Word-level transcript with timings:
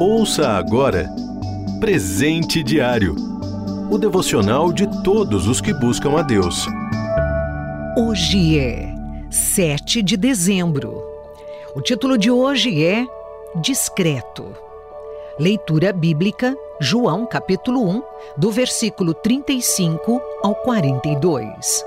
Ouça 0.00 0.48
agora 0.48 1.08
Presente 1.78 2.62
Diário 2.62 3.14
o 3.90 3.98
devocional 3.98 4.72
de 4.72 4.88
todos 5.04 5.46
os 5.46 5.60
que 5.60 5.72
buscam 5.72 6.18
a 6.18 6.22
Deus. 6.22 6.66
Hoje 7.96 8.58
é 8.58 8.92
7 9.30 10.02
de 10.02 10.16
dezembro. 10.16 11.00
O 11.76 11.80
título 11.80 12.16
de 12.18 12.30
hoje 12.30 12.84
é 12.84 13.06
Discreto. 13.60 14.56
Leitura 15.38 15.92
bíblica, 15.92 16.56
João 16.80 17.26
capítulo 17.26 17.88
1, 17.88 18.02
do 18.36 18.50
versículo 18.50 19.14
35 19.14 20.20
ao 20.42 20.54
42. 20.56 21.84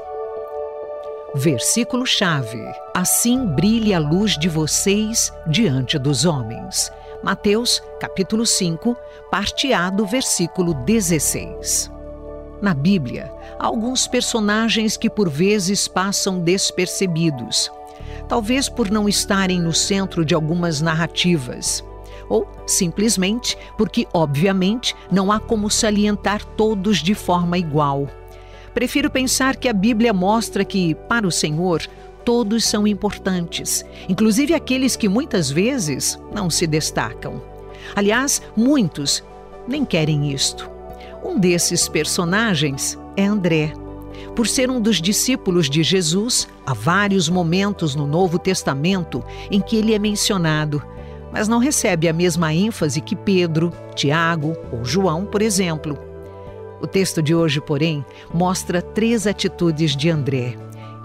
Versículo-chave: 1.36 2.64
Assim 2.96 3.46
brilhe 3.48 3.94
a 3.94 4.00
luz 4.00 4.38
de 4.38 4.48
vocês 4.48 5.34
diante 5.48 6.00
dos 6.00 6.26
homens. 6.26 6.90
Mateus, 7.24 7.82
capítulo 8.00 8.46
5, 8.46 8.96
parte 9.32 9.74
A 9.74 9.90
do 9.90 10.06
versículo 10.06 10.74
16. 10.74 11.92
Na 12.62 12.74
Bíblia, 12.74 13.34
há 13.60 13.66
alguns 13.66 14.08
personagens 14.08 14.96
que 14.96 15.10
por 15.10 15.28
vezes 15.28 15.88
passam 15.88 16.40
despercebidos, 16.40 17.72
talvez 18.30 18.70
por 18.70 18.92
não 18.92 19.10
estarem 19.10 19.60
no 19.60 19.74
centro 19.74 20.24
de 20.24 20.36
algumas 20.36 20.80
narrativas, 20.80 21.84
ou 22.30 22.48
simplesmente 22.68 23.58
porque, 23.78 24.08
obviamente, 24.14 24.96
não 25.12 25.32
há 25.32 25.40
como 25.40 25.72
salientar 25.72 26.46
todos 26.46 27.00
de 27.00 27.16
forma 27.16 27.58
igual. 27.58 28.08
Prefiro 28.76 29.10
pensar 29.10 29.56
que 29.56 29.68
a 29.68 29.74
Bíblia 29.74 30.14
mostra 30.14 30.64
que, 30.64 30.94
para 30.94 31.26
o 31.26 31.32
Senhor, 31.32 31.82
todos 32.28 32.66
são 32.66 32.86
importantes, 32.86 33.86
inclusive 34.10 34.54
aqueles 34.54 34.98
que 34.98 35.08
muitas 35.08 35.50
vezes 35.50 36.20
não 36.30 36.50
se 36.50 36.68
destacam. 36.68 37.42
Aliás, 37.96 38.42
muitos 38.54 39.24
nem 39.66 39.86
querem 39.86 40.34
isto. 40.34 40.70
Um 41.24 41.40
desses 41.40 41.88
personagens 41.88 43.00
é 43.16 43.26
André. 43.26 43.72
Por 44.36 44.46
ser 44.46 44.70
um 44.70 44.82
dos 44.82 45.02
discípulos 45.02 45.70
de 45.70 45.82
Jesus, 45.84 46.50
há 46.66 46.74
vários 46.74 47.30
momentos 47.30 47.96
no 47.96 48.06
Novo 48.06 48.38
Testamento 48.38 49.24
em 49.50 49.62
que 49.62 49.78
ele 49.78 49.94
é 49.94 50.00
mencionado, 50.00 50.84
mas 51.32 51.48
não 51.48 51.60
recebe 51.60 52.10
a 52.10 52.14
mesma 52.14 52.54
ênfase 52.54 53.00
que 53.00 53.16
Pedro, 53.16 53.72
Tiago 53.96 54.54
ou 54.70 54.84
João, 54.84 55.26
por 55.26 55.42
exemplo. 55.42 55.98
O 56.82 56.88
texto 56.88 57.22
de 57.22 57.34
hoje, 57.34 57.62
porém, 57.62 58.06
mostra 58.34 58.82
três 58.82 59.26
atitudes 59.26 59.96
de 59.96 60.10
André, 60.10 60.58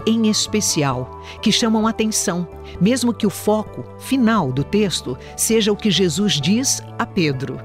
em 0.06 0.28
especial, 0.28 1.22
que 1.40 1.52
chamam 1.52 1.86
atenção, 1.86 2.46
mesmo 2.80 3.12
que 3.12 3.26
o 3.26 3.30
foco 3.30 3.84
final 3.98 4.52
do 4.52 4.64
texto 4.64 5.16
seja 5.36 5.72
o 5.72 5.76
que 5.76 5.90
Jesus 5.90 6.40
diz 6.40 6.82
a 6.98 7.06
Pedro. 7.06 7.60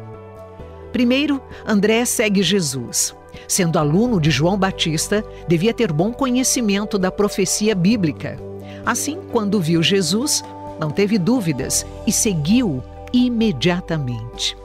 Primeiro, 0.92 1.42
André 1.66 2.06
segue 2.06 2.42
Jesus. 2.42 3.16
Sendo 3.48 3.78
aluno 3.78 4.20
de 4.20 4.32
João 4.32 4.58
Batista, 4.58 5.24
devia 5.48 5.74
ter 5.74 5.92
bom 5.92 6.12
conhecimento 6.12 6.98
da 6.98 7.12
profecia 7.12 7.76
bíblica. 7.76 8.40
Assim, 8.86 9.20
quando 9.32 9.62
viu 9.62 9.84
Jesus, 9.84 10.44
não 10.80 10.90
teve 10.90 11.18
dúvidas 11.18 11.86
e 12.06 12.12
seguiu 12.12 12.84
imediatamente. 13.14 14.58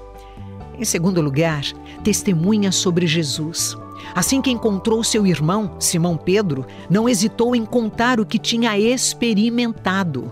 Em 0.79 0.85
segundo 0.85 1.21
lugar, 1.21 1.63
testemunha 2.03 2.73
sobre 2.73 3.07
Jesus. 3.07 3.77
Assim 4.15 4.43
que 4.43 4.51
encontrou 4.51 5.05
seu 5.05 5.27
irmão, 5.27 5.77
Simão 5.79 6.17
Pedro, 6.17 6.67
não 6.91 7.09
hesitou 7.09 7.55
em 7.55 7.65
contar 7.65 8.19
o 8.19 8.27
que 8.27 8.39
tinha 8.39 8.79
experimentado. 8.79 10.31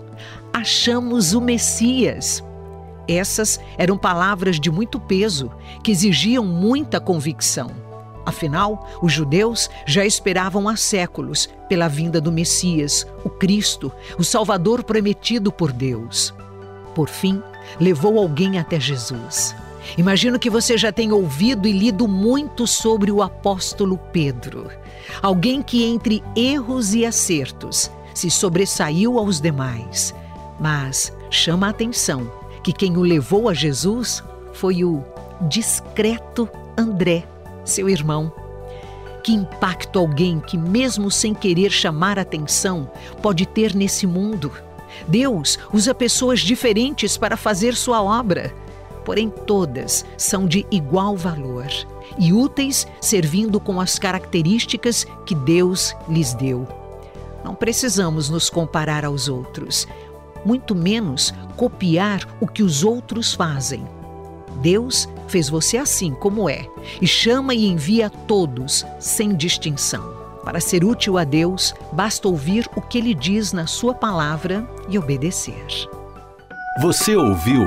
Achamos 0.52 1.33
o 1.34 1.41
Messias. 1.41 2.42
Essas 3.06 3.61
eram 3.78 3.96
palavras 3.96 4.58
de 4.58 4.70
muito 4.70 4.98
peso, 4.98 5.50
que 5.83 5.91
exigiam 5.91 6.44
muita 6.44 7.00
convicção. 7.00 7.70
Afinal, 8.24 8.88
os 9.02 9.12
judeus 9.12 9.70
já 9.86 10.05
esperavam 10.05 10.68
há 10.68 10.77
séculos 10.77 11.48
pela 11.68 11.89
vinda 11.89 12.20
do 12.20 12.30
Messias, 12.30 13.06
o 13.24 13.30
Cristo, 13.30 13.90
o 14.18 14.24
Salvador 14.24 14.84
prometido 14.84 15.50
por 15.50 15.73
Deus. 15.73 16.34
Por 16.95 17.08
fim, 17.08 17.42
levou 17.80 18.18
alguém 18.18 18.58
até 18.58 18.79
Jesus. 18.79 19.55
Imagino 19.96 20.39
que 20.39 20.51
você 20.51 20.77
já 20.77 20.92
tenha 20.92 21.14
ouvido 21.14 21.67
e 21.67 21.73
lido 21.73 22.07
muito 22.07 22.67
sobre 22.67 23.11
o 23.11 23.23
apóstolo 23.23 23.98
Pedro. 24.13 24.70
Alguém 25.23 25.63
que, 25.63 25.85
entre 25.85 26.23
erros 26.36 26.95
e 26.95 27.05
acertos, 27.05 27.91
se 28.14 28.30
sobressaiu 28.30 29.18
aos 29.18 29.41
demais. 29.41 30.14
Mas 30.58 31.13
chama 31.30 31.67
a 31.67 31.70
atenção 31.70 32.30
que 32.63 32.73
quem 32.73 32.96
o 32.96 33.02
levou 33.02 33.48
a 33.48 33.55
Jesus 33.55 34.23
foi 34.52 34.85
o 34.85 35.02
discreto 35.42 36.48
André, 36.77 37.24
seu 37.64 37.89
irmão. 37.89 38.33
Que 39.24 39.33
impacto 39.33 39.98
alguém 39.98 40.41
que, 40.41 40.57
mesmo 40.57 41.11
sem 41.11 41.35
querer 41.35 41.70
chamar 41.70 42.18
atenção, 42.18 42.91
pode 43.23 43.47
ter 43.47 43.74
nesse 43.74 44.07
mundo? 44.07 44.52
Deus 45.07 45.58
usa 45.73 45.95
pessoas 45.95 46.41
diferentes 46.41 47.17
para 47.17 47.36
fazer 47.36 47.74
sua 47.74 48.02
obra 48.02 48.52
porém 49.05 49.30
todas 49.30 50.05
são 50.16 50.46
de 50.46 50.66
igual 50.70 51.16
valor 51.16 51.66
e 52.18 52.33
úteis, 52.33 52.86
servindo 53.00 53.61
com 53.61 53.80
as 53.80 53.98
características 53.98 55.06
que 55.24 55.34
Deus 55.34 55.94
lhes 56.08 56.34
deu. 56.34 56.66
Não 57.44 57.55
precisamos 57.55 58.28
nos 58.28 58.50
comparar 58.50 59.05
aos 59.05 59.28
outros, 59.28 59.86
muito 60.44 60.74
menos 60.74 61.33
copiar 61.56 62.27
o 62.40 62.46
que 62.46 62.62
os 62.62 62.84
outros 62.84 63.34
fazem. 63.34 63.84
Deus 64.61 65.08
fez 65.28 65.48
você 65.48 65.78
assim 65.78 66.12
como 66.12 66.48
é 66.48 66.67
e 67.00 67.06
chama 67.06 67.55
e 67.55 67.67
envia 67.67 68.08
a 68.08 68.11
todos, 68.11 68.84
sem 68.98 69.34
distinção. 69.34 70.20
Para 70.44 70.61
ser 70.61 70.84
útil 70.84 71.18
a 71.18 71.24
Deus, 71.24 71.74
basta 71.92 72.27
ouvir 72.27 72.68
o 72.74 72.80
que 72.80 72.98
Ele 72.98 73.14
diz 73.14 73.52
na 73.52 73.67
Sua 73.67 73.94
palavra 73.94 74.68
e 74.88 74.98
obedecer. 74.98 75.67
Você 76.80 77.14
ouviu? 77.14 77.67